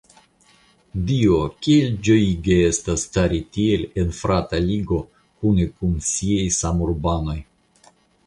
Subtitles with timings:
[1.09, 4.99] Dio, kiel ĝojige estas stari tiel en frata ligo
[5.43, 7.39] kune kun siaj samurbanoj!